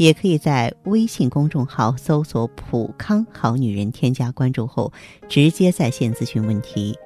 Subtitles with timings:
[0.00, 4.90] 也可以在微信公众号搜索“普康好女人”，添加关注后，
[5.28, 6.96] 直接在线咨询问题。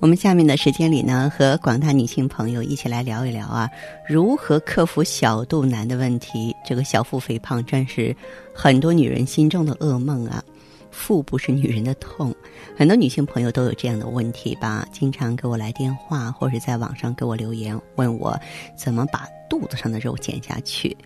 [0.00, 3.68] 我们下面的时间里呢，和广大女性朋友一起来聊一聊啊，
[4.08, 6.56] 如何克服小肚腩的问题。
[6.64, 8.16] 这个小腹肥胖真是
[8.54, 10.42] 很多女人心中的噩梦啊！
[10.90, 12.34] 腹部是女人的痛，
[12.74, 14.88] 很多女性朋友都有这样的问题吧？
[14.90, 18.34] 经常给我来电话，或者在网上给我留言，问我
[18.74, 20.96] 怎么把肚子上的肉减下去。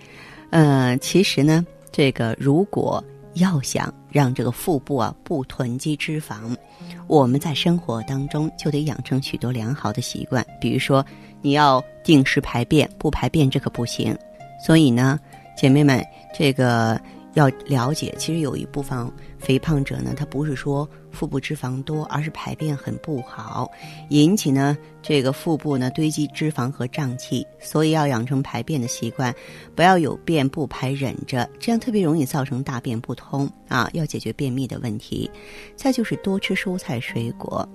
[0.50, 3.02] 呃，其实呢，这个如果
[3.34, 6.56] 要想让这个腹部啊不囤积脂肪，
[7.06, 10.44] 我们在生活当中就得养成许多良好的习惯。
[10.60, 11.04] 比如说，
[11.42, 14.16] 你要定时排便，不排便这可不行。
[14.64, 15.20] 所以呢，
[15.56, 16.04] 姐妹们，
[16.36, 17.00] 这个
[17.38, 20.88] 要了解，其实有一部分肥胖者呢，他不是说。
[21.10, 23.68] 腹部脂肪多，而是排便很不好，
[24.10, 29.34] 引起呢这个腹部呢堆积脂肪和胀气，所以要养成排便的习惯，
[29.74, 33.88] 不要有便不排忍着，这样特别容易造成大便不通啊！
[33.94, 35.28] 要解决便秘的问题。
[35.74, 37.66] 再就是多吃蔬菜水果。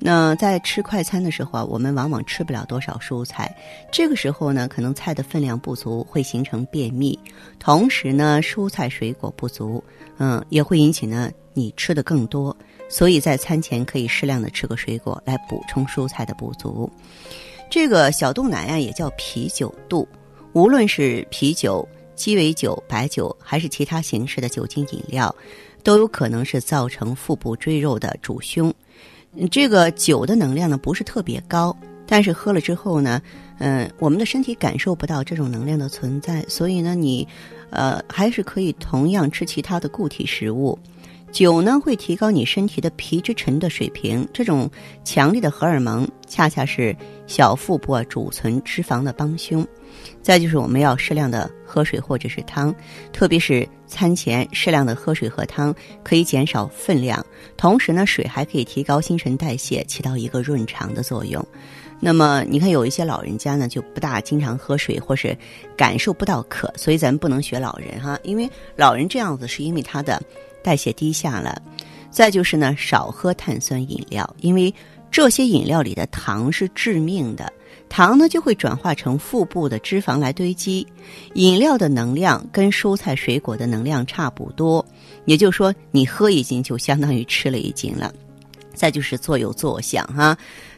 [0.00, 3.52] 那在吃快餐的时候啊，我们往往吃不了多少蔬菜，
[3.90, 7.18] 这个时候呢，可能菜的分量不足，会形成便秘。
[7.58, 9.82] 同时呢，蔬菜水果不足，
[10.18, 12.56] 嗯，也会引起呢你吃的更多。
[12.88, 16.90] 所以在餐前可以适量的吃个水果来补充蔬菜的不足。
[17.68, 20.08] 这个小肚腩呀也叫啤酒肚，
[20.52, 25.34] 无论是啤酒、鸡尾酒、白酒还是其他形式的酒精饮料，
[25.82, 28.72] 都有可能是造成腹部赘肉的主凶。
[29.50, 31.76] 这个酒的能量呢不是特别高，
[32.06, 33.20] 但是喝了之后呢，
[33.58, 37.26] 嗯，我们的身体感受不到这种能量的存在，所以呢，你，
[37.70, 40.78] 呃，还是可以同样吃其他的固体食物。
[41.30, 44.68] 酒呢会提高你身体的皮质醇的水平，这种
[45.04, 46.96] 强烈的荷尔蒙恰恰是
[47.26, 49.66] 小腹部啊储存脂肪的帮凶。
[50.22, 52.74] 再就是我们要适量的喝水或者是汤，
[53.12, 57.24] 特别是餐前适量的喝水和汤，可以减少分量。
[57.56, 61.44] 同时呢，水还可以提高新陈代谢，起到一个润肠的作用。
[62.00, 65.36] 那么你看有一些老人家呢就不大经常喝水，或是
[65.76, 70.20] 感受不到渴，所以咱们不能学老人哈，因为老人这样子是因为他的。
[70.62, 71.60] 代谢低下了，
[72.10, 74.72] 再就是呢，少喝碳酸饮料，因为
[75.10, 77.50] 这些饮料里的糖是致命的，
[77.88, 80.86] 糖呢就会转化成腹部的脂肪来堆积。
[81.34, 84.84] 饮料的能量跟蔬菜水果的能量差不多，
[85.24, 88.12] 也就是说，你喝一斤就相当于吃了一斤了。
[88.74, 90.36] 再就是坐有坐相哈，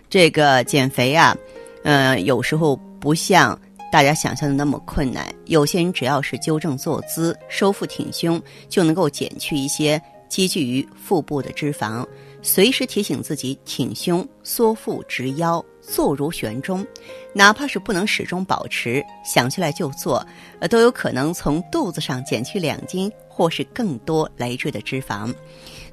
[0.08, 1.36] 这个减肥啊，
[1.82, 3.58] 呃，有时候不像。
[3.90, 12.06] 大家想象的那么困难，有些人只要是纠正坐姿、收腹挺胸，就能够减去一些积聚于腹部的脂肪。
[12.42, 16.86] 随时提醒自己挺胸、缩腹、直腰、坐如悬钟，
[17.34, 20.26] 哪怕是不能始终保持，想起来就做，
[20.58, 25.34] 呃，都有可能从肚子上减去两斤或是更多累赘的脂肪。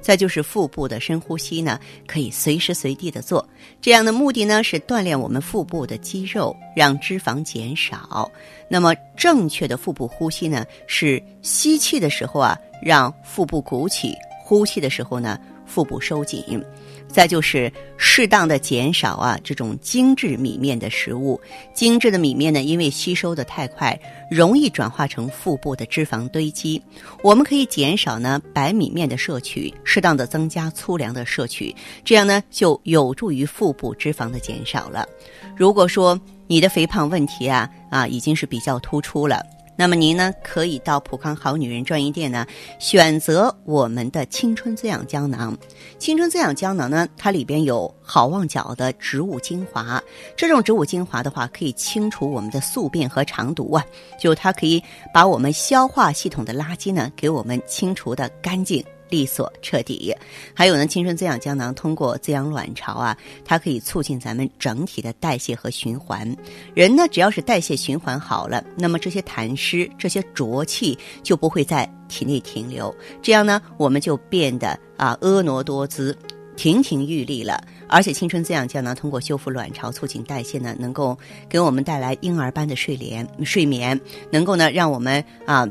[0.02, 3.46] 再就是腹部的深呼吸呢，可以随时随地的做。
[3.80, 8.30] 这样的目的呢是锻炼我们腹部的肌肉，让脂肪减少。
[8.68, 14.10] 那么正确的腹部呼吸呢，是吸气的时候啊，让腹部鼓起；
[14.44, 16.64] 呼气的时候呢，腹部收紧。
[17.06, 21.40] 再就是适当的减少啊这种精致米面的食物，
[21.72, 23.98] 精致的米面呢，因为吸收的太快，
[24.30, 26.80] 容易转化成腹部的脂肪堆积。
[27.22, 31.74] 我们可以减少呢白米面的摄取，适当的增加粗粮的摄取，
[32.04, 35.08] 这样呢就有助于腹部脂肪的减少了。
[35.56, 39.42] 如果说你的肥胖问题啊啊已经是比较突出了。
[39.80, 42.44] 那么您呢，可以到普康好女人专营店呢，
[42.80, 45.56] 选择我们的青春滋养胶囊。
[46.00, 50.02] 青春滋养胶囊呢，它里边有好望角的植物精华。
[50.36, 53.86] 这种植物精华的话，可以清除我们的宿便和肠毒啊，
[54.18, 54.82] 就它可以
[55.14, 58.84] 把我们消化系统的垃圾呢，给我们清除的干净。
[59.10, 60.14] 利索彻底，
[60.54, 66.36] 还有呢，青春滋养胶囊通过滋养卵巢啊，它可以促进咱们整体的代谢和循环。
[66.74, 76.16] 人呢，只要是代谢循环好了，那么这些痰湿、这些浊气就不会在体内停留，这样呢，我们就变得啊婀娜多姿、
[76.56, 77.62] 亭亭玉立了。
[77.88, 81.18] 而且青春滋养胶囊通过修复卵巢、促进代谢呢，能够
[81.48, 83.98] 给我们带来婴儿般的睡眠，睡眠
[84.30, 85.66] 能够呢让我们啊。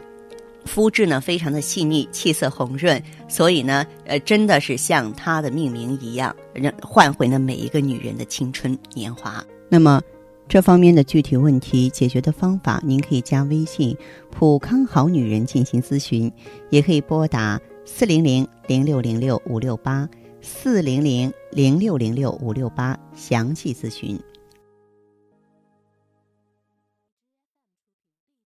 [0.67, 9.43] 肤质呢非常的细腻，气色红润，所以呢，呃，真的是像它的命名一样，让换回了每一个女人的青春年华。
[9.69, 10.01] 那么，
[10.47, 13.97] 这方面的具体问题解决的方法，您可以加微信
[14.29, 16.31] “普康好女人”进行咨询，
[16.69, 20.07] 也可以拨打四零零零六零六五六八
[20.41, 24.19] 四零零零六零六五六八详细咨询。